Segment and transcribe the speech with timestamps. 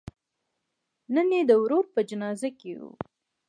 [1.13, 2.81] نن یې د ورور په جنازه کې و.